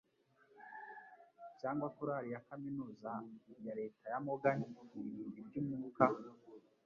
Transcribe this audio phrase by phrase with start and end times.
[1.59, 3.11] Cyangwa Korali ya Kaminuza
[3.65, 4.59] ya Leta ya Morgan
[4.97, 6.05] iririmba iby'umwuka?